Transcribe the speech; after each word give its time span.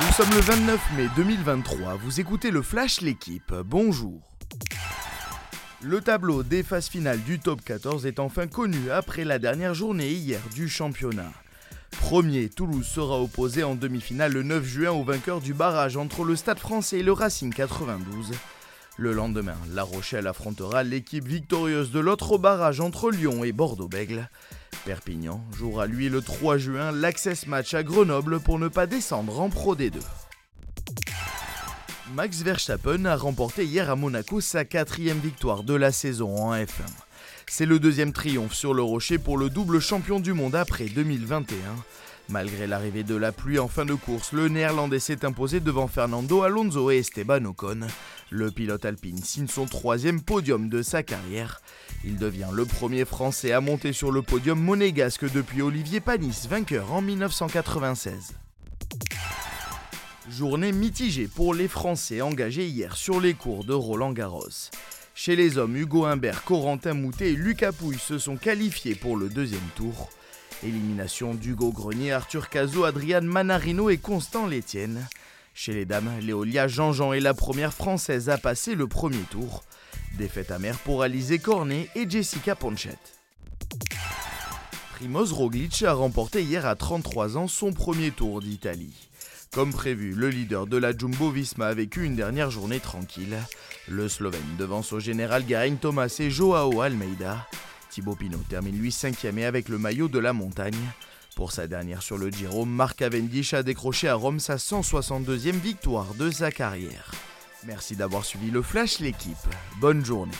Nous 0.00 0.12
sommes 0.12 0.30
le 0.30 0.40
29 0.40 0.92
mai 0.96 1.08
2023, 1.14 1.96
vous 1.96 2.20
écoutez 2.20 2.50
le 2.50 2.62
Flash 2.62 3.02
L'équipe, 3.02 3.52
bonjour. 3.66 4.22
Le 5.82 6.00
tableau 6.00 6.42
des 6.42 6.62
phases 6.62 6.88
finales 6.88 7.20
du 7.20 7.38
top 7.38 7.62
14 7.62 8.06
est 8.06 8.18
enfin 8.18 8.46
connu 8.46 8.90
après 8.90 9.24
la 9.24 9.38
dernière 9.38 9.74
journée 9.74 10.10
hier 10.10 10.40
du 10.54 10.70
championnat. 10.70 11.30
Premier, 11.90 12.48
Toulouse 12.48 12.86
sera 12.86 13.20
opposé 13.20 13.62
en 13.62 13.74
demi-finale 13.74 14.32
le 14.32 14.42
9 14.42 14.64
juin 14.64 14.90
au 14.90 15.04
vainqueur 15.04 15.42
du 15.42 15.52
barrage 15.52 15.98
entre 15.98 16.24
le 16.24 16.34
Stade 16.34 16.58
français 16.58 17.00
et 17.00 17.02
le 17.02 17.12
Racing 17.12 17.52
92. 17.52 18.32
Le 18.96 19.12
lendemain, 19.12 19.56
La 19.74 19.82
Rochelle 19.82 20.26
affrontera 20.26 20.82
l'équipe 20.82 21.28
victorieuse 21.28 21.90
de 21.90 22.00
l'autre 22.00 22.38
barrage 22.38 22.80
entre 22.80 23.10
Lyon 23.10 23.44
et 23.44 23.52
Bordeaux-Bègle. 23.52 24.30
Perpignan 24.84 25.44
jouera 25.56 25.86
lui 25.86 26.08
le 26.08 26.22
3 26.22 26.58
juin 26.58 26.92
l'access 26.92 27.46
match 27.46 27.74
à 27.74 27.82
Grenoble 27.82 28.40
pour 28.40 28.58
ne 28.58 28.68
pas 28.68 28.86
descendre 28.86 29.40
en 29.40 29.50
Pro 29.50 29.76
D2. 29.76 30.00
Max 32.14 32.42
Verstappen 32.42 33.04
a 33.04 33.16
remporté 33.16 33.64
hier 33.64 33.88
à 33.88 33.96
Monaco 33.96 34.40
sa 34.40 34.64
quatrième 34.64 35.18
victoire 35.18 35.62
de 35.62 35.74
la 35.74 35.92
saison 35.92 36.36
en 36.36 36.54
F1. 36.54 36.66
C'est 37.46 37.66
le 37.66 37.78
deuxième 37.78 38.12
triomphe 38.12 38.54
sur 38.54 38.74
le 38.74 38.82
rocher 38.82 39.18
pour 39.18 39.38
le 39.38 39.50
double 39.50 39.80
champion 39.80 40.18
du 40.18 40.32
monde 40.32 40.56
après 40.56 40.86
2021. 40.86 41.56
Malgré 42.30 42.68
l'arrivée 42.68 43.02
de 43.02 43.16
la 43.16 43.32
pluie 43.32 43.58
en 43.58 43.66
fin 43.66 43.84
de 43.84 43.94
course, 43.94 44.32
le 44.32 44.48
néerlandais 44.48 45.00
s'est 45.00 45.24
imposé 45.24 45.58
devant 45.58 45.88
Fernando 45.88 46.42
Alonso 46.42 46.92
et 46.92 46.98
Esteban 46.98 47.44
Ocon. 47.44 47.80
Le 48.30 48.52
pilote 48.52 48.84
alpine 48.84 49.20
signe 49.20 49.48
son 49.48 49.66
troisième 49.66 50.22
podium 50.22 50.68
de 50.68 50.80
sa 50.80 51.02
carrière. 51.02 51.60
Il 52.04 52.18
devient 52.18 52.50
le 52.52 52.64
premier 52.66 53.04
Français 53.04 53.50
à 53.50 53.60
monter 53.60 53.92
sur 53.92 54.12
le 54.12 54.22
podium 54.22 54.60
monégasque 54.60 55.30
depuis 55.32 55.60
Olivier 55.60 55.98
Panis, 55.98 56.46
vainqueur 56.48 56.92
en 56.92 57.02
1996. 57.02 58.34
Journée 60.30 60.70
mitigée 60.70 61.26
pour 61.26 61.52
les 61.52 61.66
Français 61.66 62.20
engagés 62.20 62.68
hier 62.68 62.96
sur 62.96 63.20
les 63.20 63.34
cours 63.34 63.64
de 63.64 63.72
Roland 63.72 64.12
Garros. 64.12 64.70
Chez 65.16 65.34
les 65.34 65.58
hommes, 65.58 65.76
Hugo 65.76 66.04
Humbert, 66.04 66.44
Corentin 66.44 66.94
Moutet 66.94 67.32
et 67.32 67.36
Lucas 67.36 67.72
Pouille 67.72 67.98
se 67.98 68.18
sont 68.18 68.36
qualifiés 68.36 68.94
pour 68.94 69.16
le 69.16 69.28
deuxième 69.28 69.60
tour. 69.74 70.10
Élimination 70.62 71.34
d'Hugo 71.34 71.72
Grenier, 71.72 72.12
Arthur 72.12 72.48
Cazot, 72.48 72.84
Adrian 72.84 73.22
Manarino 73.22 73.90
et 73.90 73.98
Constant 73.98 74.46
Létienne. 74.46 75.06
Chez 75.54 75.72
les 75.72 75.84
dames, 75.84 76.10
Léolia 76.20 76.68
Jean-Jean 76.68 77.12
est 77.12 77.20
la 77.20 77.34
première 77.34 77.72
française 77.72 78.28
à 78.28 78.38
passer 78.38 78.74
le 78.74 78.86
premier 78.86 79.22
tour. 79.30 79.64
Défaite 80.18 80.50
amère 80.50 80.78
pour 80.78 81.02
Alizé 81.02 81.38
Cornet 81.38 81.88
et 81.94 82.08
Jessica 82.08 82.54
Ponchette. 82.54 83.18
Primoz 84.94 85.32
Roglic 85.32 85.82
a 85.82 85.94
remporté 85.94 86.42
hier 86.42 86.66
à 86.66 86.76
33 86.76 87.36
ans 87.38 87.48
son 87.48 87.72
premier 87.72 88.10
tour 88.10 88.40
d'Italie. 88.40 89.08
Comme 89.52 89.72
prévu, 89.72 90.12
le 90.12 90.28
leader 90.28 90.66
de 90.66 90.76
la 90.76 90.96
Jumbo 90.96 91.30
Visma 91.30 91.68
a 91.68 91.74
vécu 91.74 92.04
une 92.04 92.14
dernière 92.14 92.50
journée 92.50 92.80
tranquille. 92.80 93.36
Le 93.88 94.08
Slovène 94.08 94.56
devance 94.58 94.92
au 94.92 95.00
général 95.00 95.44
Garin 95.44 95.74
Thomas 95.74 96.14
et 96.20 96.30
Joao 96.30 96.80
Almeida. 96.80 97.46
Thibaut 97.90 98.14
Pinot 98.14 98.38
termine 98.48 98.78
lui 98.78 98.92
cinquième 98.92 99.38
et 99.38 99.44
avec 99.44 99.68
le 99.68 99.78
maillot 99.78 100.08
de 100.08 100.18
la 100.18 100.32
montagne. 100.32 100.78
Pour 101.34 101.52
sa 101.52 101.66
dernière 101.66 102.02
sur 102.02 102.18
le 102.18 102.30
Giro, 102.30 102.64
Marc 102.64 102.98
Cavendish 102.98 103.54
a 103.54 103.62
décroché 103.62 104.08
à 104.08 104.14
Rome 104.14 104.40
sa 104.40 104.56
162e 104.56 105.52
victoire 105.52 106.14
de 106.14 106.30
sa 106.30 106.50
carrière. 106.50 107.10
Merci 107.66 107.96
d'avoir 107.96 108.24
suivi 108.24 108.50
le 108.50 108.62
Flash 108.62 109.00
l'équipe. 109.00 109.36
Bonne 109.80 110.04
journée. 110.04 110.32